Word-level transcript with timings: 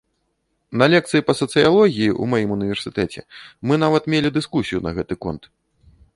На 0.81 0.85
лекцыі 0.93 1.25
па 1.27 1.35
сацыялогіі 1.41 2.09
ў 2.21 2.31
маім 2.31 2.49
універсітэце 2.57 3.21
мы 3.69 3.73
нават 3.85 4.03
мелі 4.17 4.35
дыскусію 4.41 4.79
на 4.89 4.97
гэты 4.99 5.13
конт. 5.29 5.43